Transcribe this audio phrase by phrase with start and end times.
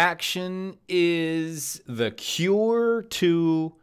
[0.00, 3.74] Action is the cure to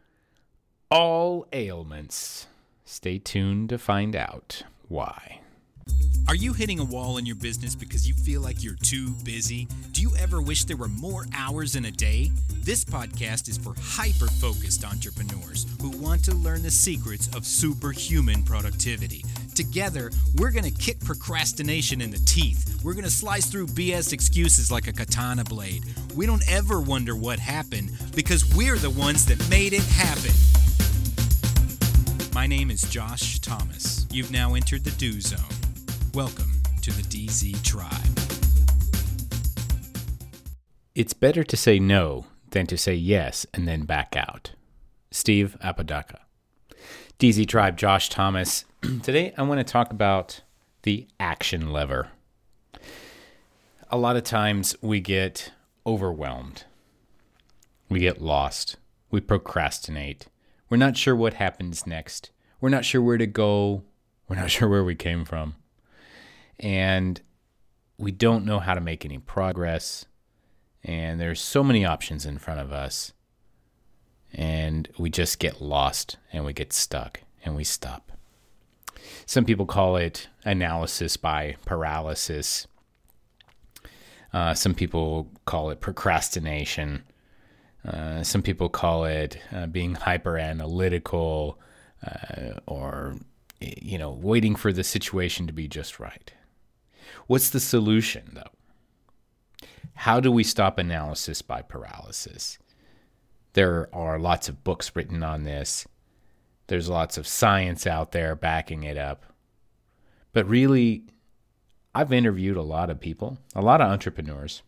[0.90, 2.48] all ailments.
[2.84, 5.42] Stay tuned to find out why.
[6.26, 9.68] Are you hitting a wall in your business because you feel like you're too busy?
[9.92, 12.32] Do you ever wish there were more hours in a day?
[12.64, 18.42] This podcast is for hyper focused entrepreneurs who want to learn the secrets of superhuman
[18.42, 19.24] productivity.
[19.58, 22.80] Together, we're going to kick procrastination in the teeth.
[22.84, 25.82] We're going to slice through BS excuses like a katana blade.
[26.14, 30.30] We don't ever wonder what happened because we're the ones that made it happen.
[32.32, 34.06] My name is Josh Thomas.
[34.12, 35.40] You've now entered the Do Zone.
[36.14, 36.52] Welcome
[36.82, 37.90] to the DZ Tribe.
[40.94, 44.52] It's better to say no than to say yes and then back out.
[45.10, 46.20] Steve Apodaca.
[47.18, 48.64] DZ Tribe, Josh Thomas.
[49.02, 50.42] Today I want to talk about
[50.82, 52.10] the action lever.
[53.90, 55.50] A lot of times we get
[55.84, 56.62] overwhelmed,
[57.88, 58.76] we get lost,
[59.10, 60.28] we procrastinate,
[60.70, 63.82] we're not sure what happens next, we're not sure where to go,
[64.28, 65.56] we're not sure where we came from
[66.60, 67.20] and
[67.96, 70.06] we don't know how to make any progress.
[70.84, 73.12] And there's so many options in front of us.
[74.32, 78.12] And we just get lost and we get stuck and we stop.
[79.26, 82.66] Some people call it analysis by paralysis.
[84.32, 87.04] Uh, some people call it procrastination.
[87.86, 91.58] Uh, some people call it uh, being hyper analytical
[92.06, 93.16] uh, or,
[93.60, 96.32] you know, waiting for the situation to be just right.
[97.26, 99.68] What's the solution, though?
[99.94, 102.58] How do we stop analysis by paralysis?
[103.58, 105.84] There are lots of books written on this.
[106.68, 109.24] There's lots of science out there backing it up.
[110.32, 111.06] But really,
[111.92, 114.62] I've interviewed a lot of people, a lot of entrepreneurs,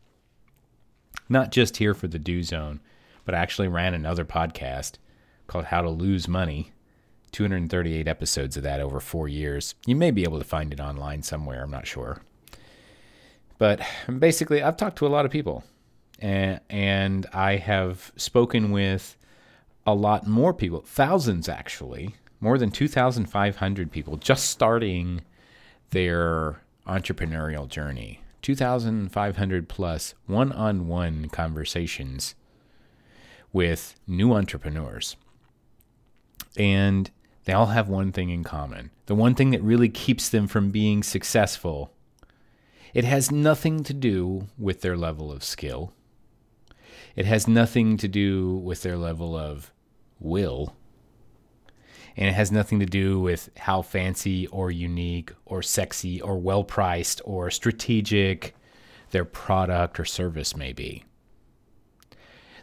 [1.29, 2.81] not just here for the Do Zone,
[3.25, 4.95] but I actually ran another podcast
[5.47, 6.73] called How to Lose Money.
[7.31, 9.77] 238 episodes of that over four years.
[9.87, 12.23] You may be able to find it online somewhere, I'm not sure.
[13.57, 13.83] But
[14.19, 15.63] basically, I've talked to a lot of people,
[16.21, 19.17] and, and I have spoken with
[19.87, 25.23] a lot more people, thousands actually, more than 2,500 people just starting
[25.91, 28.23] their entrepreneurial journey.
[28.43, 32.35] 2,500 plus one on one conversations
[33.53, 35.17] with new entrepreneurs.
[36.57, 37.11] And
[37.45, 38.91] they all have one thing in common.
[39.07, 41.93] The one thing that really keeps them from being successful
[42.93, 45.93] it has nothing to do with their level of skill.
[47.17, 49.73] It has nothing to do with their level of
[50.19, 50.75] will.
[52.17, 56.65] And it has nothing to do with how fancy or unique or sexy or well
[56.65, 58.55] priced or strategic
[59.11, 61.05] their product or service may be.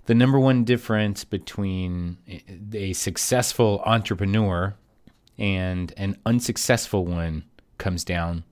[0.05, 2.17] The number one difference between
[2.73, 4.75] a successful entrepreneur
[5.37, 7.43] and an unsuccessful one
[7.77, 8.45] comes down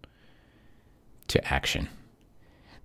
[1.30, 1.88] to action.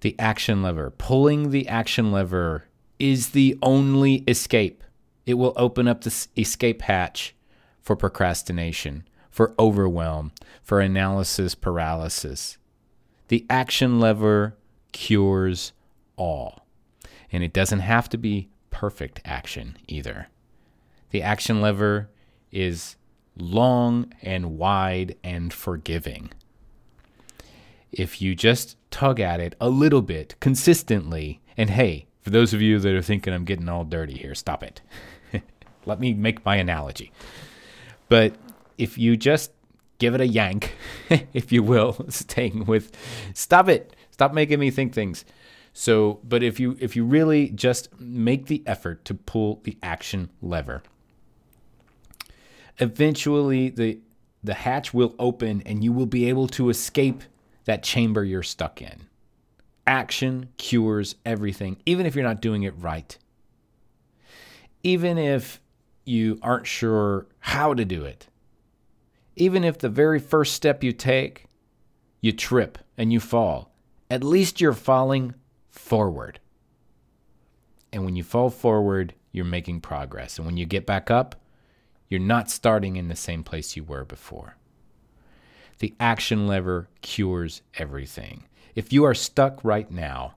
[0.02, 2.64] The action lever, pulling the action lever
[3.00, 4.84] is the only escape.
[5.26, 7.34] It will open up the escape hatch
[7.80, 12.58] for procrastination, for overwhelm, for analysis paralysis.
[13.28, 14.56] The action lever
[14.92, 15.72] cures
[16.16, 16.66] all.
[17.32, 20.28] And it doesn't have to be perfect action either.
[21.10, 22.10] The action lever
[22.50, 22.96] is
[23.36, 26.30] long and wide and forgiving
[27.92, 31.40] if you just tug at it a little bit consistently.
[31.56, 34.62] And hey, for those of you that are thinking I'm getting all dirty here, stop
[34.62, 34.80] it.
[35.86, 37.12] Let me make my analogy.
[38.08, 38.34] But
[38.76, 39.52] if you just
[39.98, 40.74] give it a yank,
[41.32, 42.96] if you will, staying with
[43.34, 43.94] stop it.
[44.10, 45.24] Stop making me think things.
[45.72, 50.30] So, but if you if you really just make the effort to pull the action
[50.42, 50.82] lever,
[52.78, 54.00] eventually the
[54.42, 57.22] the hatch will open and you will be able to escape
[57.64, 59.06] that chamber you're stuck in.
[59.86, 63.16] Action cures everything, even if you're not doing it right.
[64.82, 65.60] Even if
[66.04, 68.28] you aren't sure how to do it.
[69.36, 71.46] Even if the very first step you take,
[72.20, 73.72] you trip and you fall,
[74.10, 75.34] at least you're falling
[75.68, 76.40] forward.
[77.92, 80.38] And when you fall forward, you're making progress.
[80.38, 81.36] And when you get back up,
[82.08, 84.56] you're not starting in the same place you were before.
[85.80, 88.44] The action lever cures everything.
[88.74, 90.36] If you are stuck right now,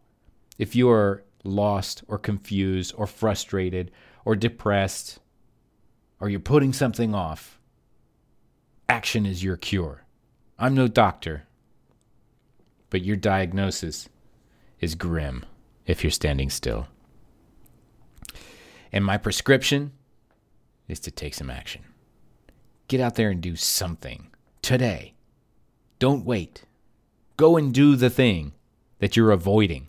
[0.57, 3.92] if you are lost or confused or frustrated
[4.25, 5.19] or depressed,
[6.22, 7.60] or you're putting something off,
[8.88, 10.06] action is your cure.
[10.57, 11.45] I'm no doctor,
[12.90, 14.07] but your diagnosis
[14.80, 15.45] is grim
[15.86, 16.88] if you're standing still.
[18.94, 19.92] And my prescription
[20.88, 21.81] is to take some action.
[22.88, 24.28] Get out there and do something
[24.62, 25.16] today.
[26.04, 26.66] Don't wait.
[27.38, 28.52] Go and do the thing
[29.00, 29.88] that you're avoiding.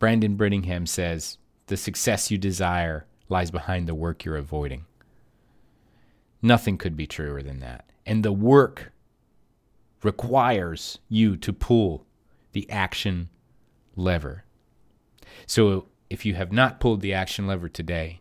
[0.00, 1.38] Brandon Brittingham says
[1.68, 4.84] the success you desire lies behind the work you're avoiding.
[6.42, 7.88] Nothing could be truer than that.
[8.04, 8.90] And the work
[10.02, 12.04] requires you to pull
[12.50, 13.28] the action
[13.94, 14.42] lever.
[15.46, 18.18] So if you have not pulled the action lever today,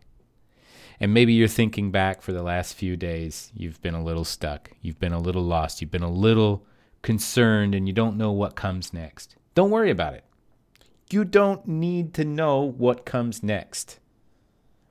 [1.00, 4.72] and maybe you're thinking back for the last few days, you've been a little stuck,
[4.82, 6.66] you've been a little lost, you've been a little
[7.02, 9.36] concerned, and you don't know what comes next.
[9.54, 10.24] Don't worry about it.
[11.10, 14.00] You don't need to know what comes next.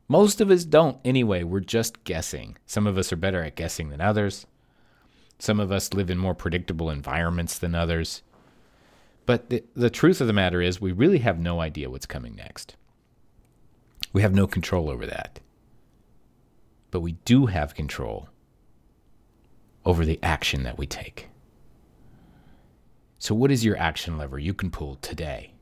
[0.06, 1.42] Most of us don't anyway.
[1.42, 2.56] We're just guessing.
[2.66, 4.46] Some of us are better at guessing than others.
[5.38, 8.22] Some of us live in more predictable environments than others.
[9.26, 12.34] But the, the truth of the matter is, we really have no idea what's coming
[12.34, 12.76] next.
[14.12, 15.40] We have no control over that.
[16.94, 18.28] But we do have control
[19.84, 21.28] over the action that we take.
[23.18, 25.54] So, what is your action lever you can pull today?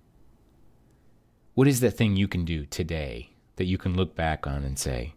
[1.54, 4.78] What is that thing you can do today that you can look back on and
[4.78, 5.14] say,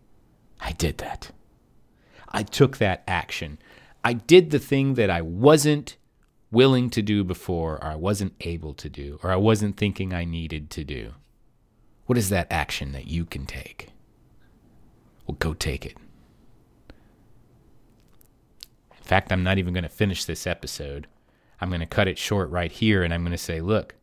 [0.62, 1.32] I did that?
[2.30, 3.60] I took that action.
[4.02, 5.98] I did the thing that I wasn't
[6.50, 10.24] willing to do before, or I wasn't able to do, or I wasn't thinking I
[10.24, 11.16] needed to do?
[12.06, 13.90] What is that action that you can take?
[15.28, 15.98] Well, go take it.
[19.06, 21.06] In fact, I'm not even going to finish this episode.
[21.62, 23.94] I'm going to cut it short right here and I'm going to say, look,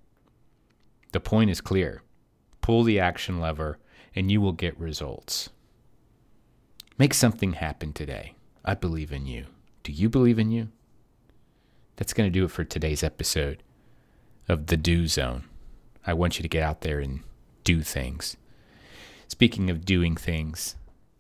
[1.11, 2.03] the point is clear.
[2.61, 3.81] Pull the action lever
[4.15, 5.49] and you will get results.
[6.99, 8.37] Make something happen today.
[8.65, 9.47] I believe in you.
[9.83, 10.69] Do you believe in you?
[11.97, 13.65] That's going to do it for today's episode
[14.49, 15.43] of The Do Zone.
[16.07, 17.25] I want you to get out there and
[17.65, 18.37] do things.
[19.27, 20.77] Speaking of doing things,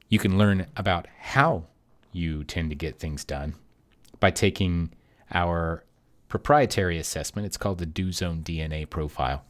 [0.08, 1.64] you can learn about how
[2.12, 3.56] you tend to get things done
[4.22, 4.90] by taking
[5.34, 5.84] our
[6.28, 7.44] proprietary assessment.
[7.44, 9.44] It's called the Do Zone DNA Profile.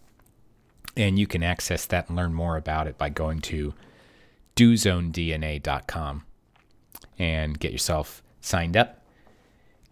[0.97, 3.75] And you can access that and learn more about it by going to
[4.57, 6.25] dozonedna.com
[7.19, 9.03] and get yourself signed up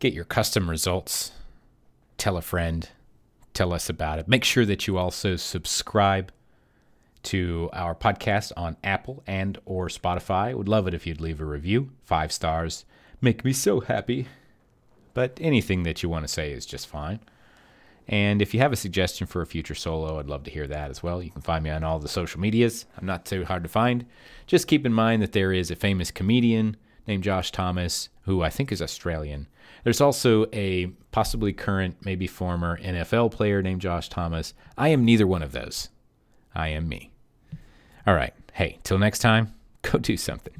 [0.00, 1.30] get your custom results,
[2.16, 2.88] tell a friend,
[3.54, 4.26] tell us about it.
[4.26, 6.32] Make sure that you also subscribe
[7.22, 10.54] to our podcast on Apple and or Spotify.
[10.54, 11.90] Would love it if you'd leave a review.
[12.04, 12.86] 5 stars
[13.20, 14.26] make me so happy.
[15.14, 17.20] But anything that you want to say is just fine.
[18.08, 20.90] And if you have a suggestion for a future solo, I'd love to hear that
[20.90, 21.22] as well.
[21.22, 22.86] You can find me on all the social medias.
[22.98, 24.04] I'm not too hard to find.
[24.46, 26.76] Just keep in mind that there is a famous comedian
[27.06, 29.46] named Josh Thomas, who I think is Australian.
[29.84, 34.54] There's also a possibly current, maybe former NFL player named Josh Thomas.
[34.76, 35.88] I am neither one of those.
[36.54, 37.12] I am me.
[38.06, 38.34] All right.
[38.54, 40.54] Hey, till next time, go do something.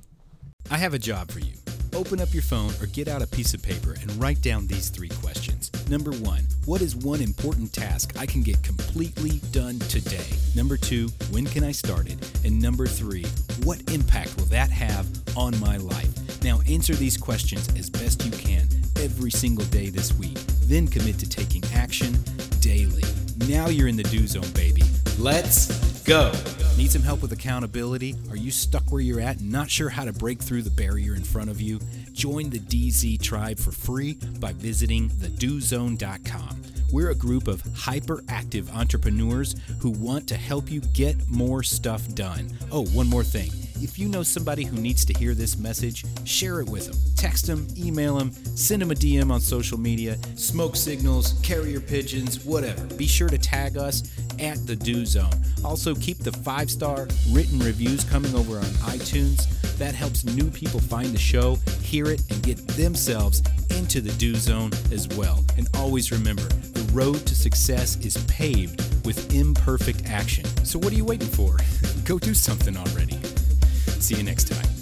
[0.71, 1.55] I have a job for you.
[1.95, 4.89] Open up your phone or get out a piece of paper and write down these
[4.89, 5.71] three questions.
[5.89, 10.27] Number one, what is one important task I can get completely done today?
[10.55, 12.19] Number two, when can I start it?
[12.45, 13.27] And number three,
[13.65, 15.07] what impact will that have
[15.37, 16.43] on my life?
[16.43, 20.39] Now answer these questions as best you can every single day this week.
[20.65, 22.17] Then commit to taking action
[22.61, 23.05] daily.
[23.49, 24.83] Now you're in the do zone, baby.
[25.19, 26.33] Let's go.
[26.81, 28.15] Need some help with accountability?
[28.31, 31.15] Are you stuck where you're at and not sure how to break through the barrier
[31.15, 31.79] in front of you?
[32.13, 36.63] Join the DZ tribe for free by visiting thedozone.com.
[36.91, 42.51] We're a group of hyperactive entrepreneurs who want to help you get more stuff done.
[42.73, 43.51] Oh, one more thing.
[43.83, 46.97] If you know somebody who needs to hear this message, share it with them.
[47.15, 52.45] Text them, email them, send them a DM on social media, smoke signals, carrier pigeons,
[52.45, 52.87] whatever.
[52.97, 54.03] Be sure to tag us
[54.41, 55.33] at the Do Zone.
[55.65, 59.47] Also, keep the five star written reviews coming over on iTunes.
[59.79, 64.35] That helps new people find the show, hear it, and get themselves into the Do
[64.35, 65.45] Zone as well.
[65.57, 70.45] And always remember the road to success is paved with imperfect action.
[70.65, 71.57] So, what are you waiting for?
[72.05, 73.19] Go do something already.
[74.01, 74.80] See you next time.